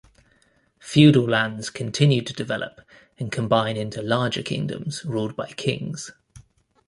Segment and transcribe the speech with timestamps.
[0.79, 2.81] Feudal lands continued to develop
[3.19, 6.09] and combine into larger kingdoms ruled by kings.